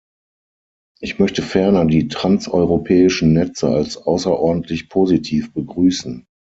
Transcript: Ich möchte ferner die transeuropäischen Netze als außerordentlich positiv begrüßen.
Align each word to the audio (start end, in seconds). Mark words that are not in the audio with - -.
Ich 0.99 1.19
möchte 1.19 1.43
ferner 1.43 1.85
die 1.85 2.07
transeuropäischen 2.07 3.33
Netze 3.33 3.67
als 3.69 3.97
außerordentlich 3.97 4.89
positiv 4.89 5.53
begrüßen. 5.53 6.25